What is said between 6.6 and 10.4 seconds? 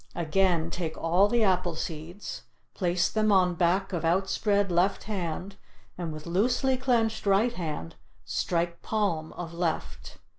clenched right hand strike palm of left.